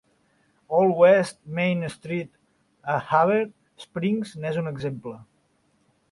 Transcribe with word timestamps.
Old 0.67 0.95
West 0.99 1.35
Main 1.45 1.87
Street 1.95 2.31
a 2.93 2.95
Heber 3.09 3.43
Springs 3.83 4.33
n'és 4.45 4.57
un 4.63 4.71
exemple. 4.71 5.13